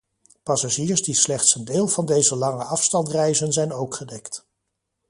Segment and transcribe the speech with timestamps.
[0.43, 4.45] Passagiers die slechts een deel van deze lange afstand reizen zijn ook gedekt.